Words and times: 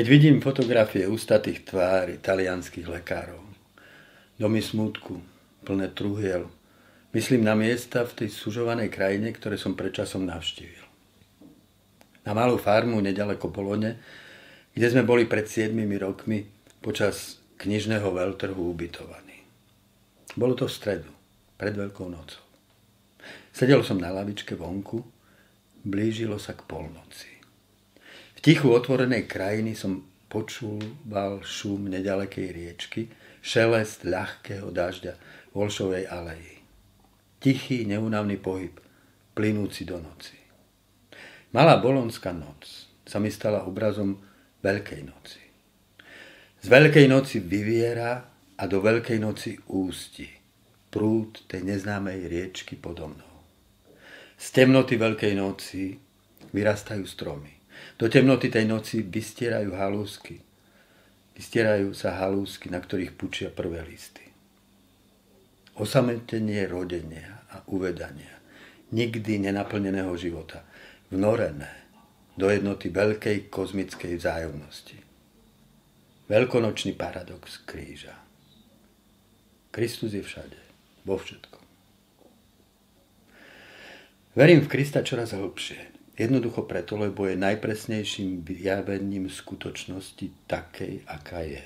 Keď 0.00 0.08
vidím 0.08 0.40
fotografie 0.40 1.04
ústatých 1.04 1.68
tvár 1.68 2.08
talianských 2.24 2.88
lekárov, 2.88 3.44
domy 4.40 4.64
smutku, 4.64 5.20
plné 5.60 5.92
truhiel, 5.92 6.48
myslím 7.12 7.44
na 7.44 7.52
miesta 7.52 8.08
v 8.08 8.24
tej 8.24 8.32
sužovanej 8.32 8.88
krajine, 8.88 9.28
ktoré 9.28 9.60
som 9.60 9.76
predčasom 9.76 10.24
navštívil. 10.24 10.88
Na 12.24 12.32
malú 12.32 12.56
farmu 12.56 12.96
nedaleko 13.04 13.52
Polone, 13.52 14.00
kde 14.72 14.88
sme 14.88 15.04
boli 15.04 15.28
pred 15.28 15.44
7 15.44 15.76
rokmi 16.00 16.48
počas 16.80 17.36
knižného 17.60 18.08
veľtrhu 18.08 18.72
ubytovaní. 18.72 19.44
Bolo 20.32 20.56
to 20.56 20.64
v 20.64 20.76
stredu, 20.80 21.12
pred 21.60 21.76
Veľkou 21.76 22.08
nocou. 22.08 22.40
Sedel 23.52 23.84
som 23.84 24.00
na 24.00 24.08
lavičke 24.08 24.56
vonku, 24.56 25.04
blížilo 25.84 26.40
sa 26.40 26.56
k 26.56 26.64
polnoci. 26.64 27.39
V 28.40 28.48
tichu 28.48 28.72
otvorenej 28.72 29.28
krajiny 29.28 29.76
som 29.76 30.00
počúval 30.32 31.44
šum 31.44 31.92
nedalekej 31.92 32.48
riečky, 32.48 33.12
šelest 33.44 34.08
ľahkého 34.08 34.72
dažďa 34.72 35.12
v 35.52 35.54
Olšovej 35.60 36.08
aleji. 36.08 36.64
Tichý, 37.36 37.84
neunavný 37.84 38.40
pohyb, 38.40 38.80
plynúci 39.36 39.84
do 39.84 40.00
noci. 40.00 40.40
Malá 41.52 41.76
bolonská 41.84 42.32
noc 42.32 42.88
sa 43.04 43.20
mi 43.20 43.28
stala 43.28 43.68
obrazom 43.68 44.16
Veľkej 44.64 45.04
noci. 45.04 45.44
Z 46.64 46.66
Veľkej 46.72 47.12
noci 47.12 47.44
vyviera 47.44 48.24
a 48.56 48.64
do 48.64 48.80
Veľkej 48.80 49.20
noci 49.20 49.60
ústi 49.68 50.32
prúd 50.88 51.44
tej 51.44 51.60
neznámej 51.60 52.24
riečky 52.24 52.80
podo 52.80 53.04
mnou. 53.04 53.36
Z 54.40 54.64
temnoty 54.64 54.96
Veľkej 54.96 55.36
noci 55.36 55.92
vyrastajú 56.56 57.04
stromy. 57.04 57.59
Do 58.00 58.08
temnoty 58.08 58.48
tej 58.48 58.64
noci 58.64 59.04
vystierajú 59.04 59.76
halúsky. 59.76 60.40
Vystierajú 61.36 61.92
sa 61.96 62.16
halúsky, 62.20 62.68
na 62.68 62.80
ktorých 62.80 63.16
pučia 63.16 63.48
prvé 63.48 63.84
listy. 63.84 64.24
Osametenie 65.76 66.68
rodenia 66.68 67.44
a 67.52 67.64
uvedania 67.72 68.40
nikdy 68.90 69.38
nenaplneného 69.38 70.10
života, 70.18 70.66
vnorené 71.10 71.70
do 72.34 72.50
jednoty 72.50 72.90
veľkej 72.90 73.50
kozmickej 73.50 74.18
vzájomnosti. 74.18 74.98
Veľkonočný 76.30 76.94
paradox 76.94 77.58
kríža. 77.66 78.14
Kristus 79.70 80.14
je 80.14 80.22
všade, 80.22 80.58
vo 81.06 81.18
všetkom. 81.18 81.62
Verím 84.38 84.62
v 84.62 84.70
Krista 84.70 85.02
čoraz 85.02 85.34
hlbšie. 85.34 85.99
Jednoducho 86.20 86.68
preto, 86.68 87.00
lebo 87.00 87.24
je 87.24 87.40
najpresnejším 87.40 88.44
vyjavením 88.44 89.32
skutočnosti 89.32 90.44
takej, 90.44 91.00
aká 91.08 91.40
je. 91.48 91.64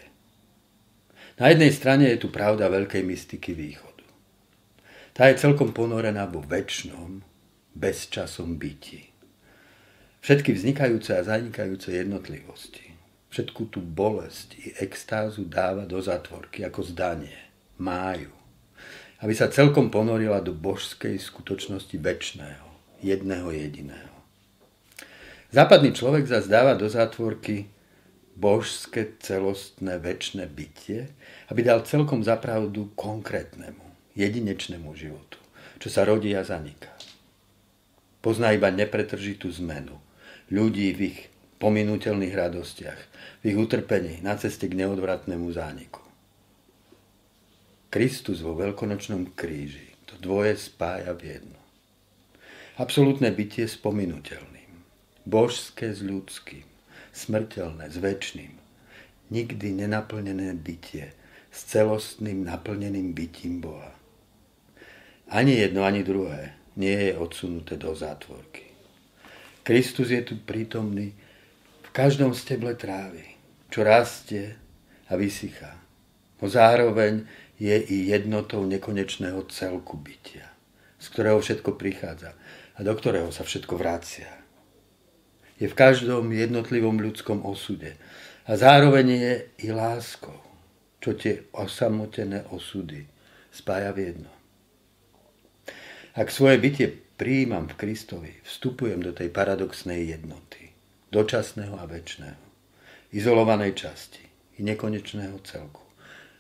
Na 1.43 1.51
jednej 1.51 1.75
strane 1.75 2.07
je 2.15 2.23
tu 2.23 2.31
pravda 2.31 2.71
veľkej 2.71 3.03
mystiky 3.03 3.51
východu. 3.51 4.07
Tá 5.11 5.27
je 5.27 5.43
celkom 5.43 5.75
ponorená 5.75 6.31
vo 6.31 6.39
väčšnom, 6.39 7.27
bezčasom 7.75 8.55
byti. 8.55 9.11
Všetky 10.23 10.55
vznikajúce 10.55 11.19
a 11.19 11.27
zanikajúce 11.27 11.91
jednotlivosti, 11.91 12.95
všetku 13.35 13.75
tú 13.75 13.83
bolesť 13.83 14.55
i 14.55 14.67
extázu 14.79 15.43
dáva 15.51 15.83
do 15.83 15.99
zatvorky 15.99 16.63
ako 16.63 16.95
zdanie, 16.95 17.51
máju, 17.83 18.31
aby 19.19 19.35
sa 19.35 19.51
celkom 19.51 19.91
ponorila 19.91 20.39
do 20.39 20.55
božskej 20.55 21.19
skutočnosti 21.19 21.99
väčšného, 21.99 22.67
jedného 23.03 23.51
jediného. 23.51 24.15
Západný 25.55 25.95
človek 25.95 26.27
zase 26.27 26.51
dáva 26.51 26.75
do 26.75 26.91
zátvorky 26.91 27.71
božské, 28.35 29.15
celostné, 29.23 30.03
väčšie 30.03 30.51
bytie, 30.51 31.15
aby 31.47 31.63
dal 31.63 31.87
celkom 31.87 32.27
zapravdu 32.27 32.91
konkrétnemu, 32.99 33.87
jedinečnému 34.19 34.91
životu, 34.99 35.39
čo 35.79 35.95
sa 35.95 36.03
rodí 36.03 36.35
a 36.35 36.43
zaniká. 36.43 36.91
Pozná 38.19 38.51
iba 38.51 38.67
nepretržitú 38.75 39.47
zmenu 39.63 39.95
ľudí 40.51 40.91
v 40.91 41.15
ich 41.15 41.21
pominutelných 41.63 42.35
radostiach, 42.35 43.01
v 43.47 43.55
ich 43.55 43.55
utrpení 43.55 44.27
na 44.27 44.35
ceste 44.35 44.67
k 44.67 44.75
neodvratnému 44.75 45.47
zániku. 45.55 46.03
Kristus 47.95 48.43
vo 48.43 48.59
veľkonočnom 48.59 49.39
kríži 49.39 49.95
to 50.03 50.19
dvoje 50.19 50.59
spája 50.59 51.15
v 51.15 51.39
jedno. 51.39 51.61
Absolutné 52.75 53.31
bytie 53.31 53.71
spominutelné 53.71 54.64
božské 55.25 55.93
s 55.93 56.05
ľudským, 56.05 56.65
smrteľné 57.17 57.89
s 57.89 57.97
väčšným, 57.97 58.53
nikdy 59.33 59.67
nenaplnené 59.73 60.53
bytie 60.53 61.17
s 61.49 61.59
celostným 61.73 62.45
naplneným 62.45 63.17
bytím 63.17 63.65
Boha. 63.65 63.97
Ani 65.33 65.57
jedno, 65.57 65.89
ani 65.89 66.05
druhé 66.05 66.53
nie 66.77 66.93
je 66.93 67.13
odsunuté 67.17 67.81
do 67.81 67.97
zátvorky. 67.97 68.69
Kristus 69.65 70.13
je 70.13 70.21
tu 70.21 70.37
prítomný 70.37 71.17
v 71.81 71.89
každom 71.97 72.37
steble 72.37 72.77
trávy, 72.77 73.25
čo 73.73 73.81
rastie 73.81 74.61
a 75.09 75.17
vysychá. 75.17 75.73
No 76.43 76.53
zároveň 76.53 77.25
je 77.57 77.73
i 77.73 78.13
jednotou 78.13 78.69
nekonečného 78.69 79.49
celku 79.49 79.97
bytia, 79.97 80.45
z 81.01 81.07
ktorého 81.09 81.41
všetko 81.41 81.81
prichádza 81.81 82.37
a 82.77 82.79
do 82.85 82.93
ktorého 82.93 83.33
sa 83.33 83.47
všetko 83.47 83.81
vracia 83.81 84.44
je 85.59 85.67
v 85.71 85.79
každom 85.79 86.31
jednotlivom 86.35 86.99
ľudskom 86.99 87.47
osude. 87.47 87.95
A 88.45 88.59
zároveň 88.59 89.07
je 89.09 89.35
i 89.65 89.69
láskou, 89.73 90.37
čo 91.01 91.17
tie 91.17 91.49
osamotené 91.57 92.45
osudy 92.53 93.05
spája 93.49 93.95
v 93.95 93.99
jedno. 94.13 94.33
Ak 96.15 96.31
svoje 96.31 96.63
bytie 96.63 96.87
prijímam 97.19 97.67
v 97.67 97.79
Kristovi, 97.79 98.33
vstupujem 98.47 99.03
do 99.03 99.11
tej 99.11 99.31
paradoxnej 99.31 100.15
jednoty, 100.15 100.71
dočasného 101.11 101.75
a 101.79 101.87
väčšného, 101.87 102.45
izolovanej 103.15 103.75
časti 103.79 104.23
i 104.59 104.67
nekonečného 104.67 105.39
celku, 105.43 105.83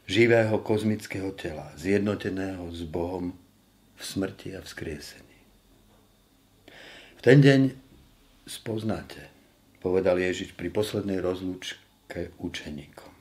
živého 0.06 0.58
kozmického 0.60 1.32
tela, 1.34 1.72
zjednoteného 1.78 2.70
s 2.70 2.82
Bohom 2.86 3.34
v 3.94 4.02
smrti 4.02 4.58
a 4.58 4.60
vzkriesení. 4.60 5.38
V 7.18 7.20
ten 7.24 7.40
deň 7.40 7.83
spoznáte, 8.44 9.20
povedal 9.80 10.20
Ježiš 10.20 10.52
pri 10.52 10.68
poslednej 10.68 11.20
rozlúčke 11.20 12.32
učeníkom. 12.40 13.12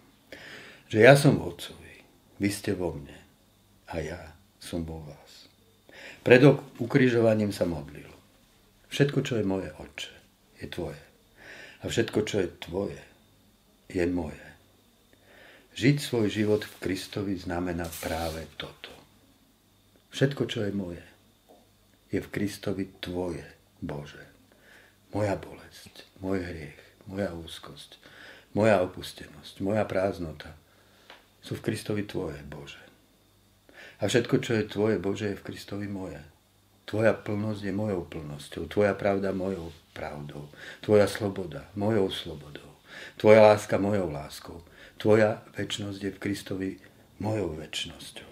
Že 0.91 0.99
ja 0.99 1.15
som 1.15 1.39
v 1.39 1.47
Otcovi, 1.49 1.95
vy 2.39 2.49
ste 2.51 2.75
vo 2.75 2.93
mne 2.93 3.17
a 3.89 4.03
ja 4.03 4.21
som 4.59 4.83
vo 4.83 5.03
vás. 5.03 5.47
Pred 6.23 6.43
ukrižovaním 6.79 7.51
sa 7.51 7.67
modlil. 7.67 8.07
Všetko, 8.87 9.19
čo 9.25 9.39
je 9.41 9.45
moje, 9.47 9.73
Otče, 9.75 10.13
je 10.61 10.67
tvoje. 10.69 11.03
A 11.83 11.89
všetko, 11.89 12.19
čo 12.23 12.35
je 12.39 12.49
tvoje, 12.63 13.01
je 13.91 14.03
moje. 14.07 14.47
Žiť 15.73 15.97
svoj 15.99 16.27
život 16.29 16.61
v 16.63 16.79
Kristovi 16.79 17.33
znamená 17.35 17.89
práve 17.99 18.45
toto. 18.55 18.93
Všetko, 20.13 20.45
čo 20.45 20.63
je 20.63 20.71
moje, 20.71 21.05
je 22.13 22.21
v 22.21 22.31
Kristovi 22.31 22.85
tvoje, 23.01 23.43
Bože 23.81 24.32
moja 25.13 25.37
bolesť, 25.37 26.09
môj 26.19 26.41
hriech, 26.41 26.81
moja 27.05 27.29
úzkosť, 27.37 28.01
moja 28.57 28.81
opustenosť, 28.81 29.61
moja 29.61 29.85
prázdnota 29.85 30.57
sú 31.45 31.53
v 31.53 31.69
Kristovi 31.69 32.03
Tvoje, 32.03 32.41
Bože. 32.49 32.81
A 34.01 34.09
všetko, 34.09 34.41
čo 34.41 34.57
je 34.57 34.65
Tvoje, 34.65 34.97
Bože, 34.97 35.31
je 35.31 35.39
v 35.39 35.45
Kristovi 35.45 35.85
moje. 35.85 36.19
Tvoja 36.89 37.13
plnosť 37.13 37.61
je 37.61 37.73
mojou 37.73 38.03
plnosťou, 38.09 38.65
Tvoja 38.67 38.97
pravda 38.97 39.31
mojou 39.31 39.69
pravdou, 39.93 40.49
Tvoja 40.81 41.05
sloboda 41.05 41.69
mojou 41.77 42.09
slobodou, 42.09 42.73
Tvoja 43.21 43.53
láska 43.53 43.77
mojou 43.77 44.09
láskou, 44.09 44.65
Tvoja 44.97 45.45
väčnosť 45.53 45.99
je 45.99 46.11
v 46.11 46.21
Kristovi 46.21 46.69
mojou 47.21 47.53
väčnosťou. 47.53 48.31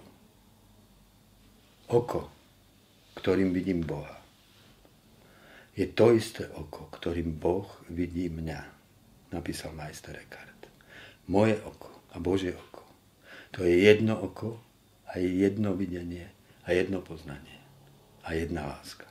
Oko, 1.92 2.32
ktorým 3.20 3.52
vidím 3.52 3.84
Boha 3.84 4.21
je 5.72 5.88
to 5.88 6.12
isté 6.12 6.48
oko, 6.52 6.92
ktorým 6.92 7.36
Boh 7.40 7.68
vidí 7.88 8.28
mňa, 8.28 8.60
napísal 9.32 9.72
majster 9.72 10.16
Eckhart. 10.16 10.68
Moje 11.32 11.60
oko 11.64 11.92
a 12.12 12.20
Božie 12.20 12.56
oko. 12.56 12.84
To 13.56 13.64
je 13.64 13.84
jedno 13.84 14.20
oko 14.20 14.60
a 15.08 15.20
je 15.20 15.28
jedno 15.28 15.76
videnie 15.76 16.32
a 16.64 16.72
jedno 16.72 17.04
poznanie 17.04 17.60
a 18.24 18.36
jedna 18.36 18.68
láska. 18.68 19.11